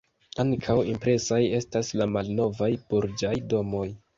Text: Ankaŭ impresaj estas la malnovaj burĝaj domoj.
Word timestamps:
Ankaŭ 0.43 0.77
impresaj 0.93 1.39
estas 1.59 1.93
la 2.01 2.09
malnovaj 2.17 2.71
burĝaj 2.91 3.37
domoj. 3.55 3.89